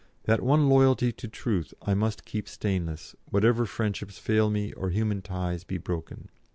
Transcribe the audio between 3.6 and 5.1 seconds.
friendships fail me or